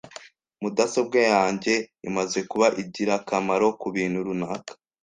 Mudasobwa 0.61 1.19
yanjye 1.33 1.73
imaze 2.07 2.39
kuba 2.49 2.67
ingirakamaro 2.81 3.67
kubintu 3.81 4.17
runaka. 4.27 4.73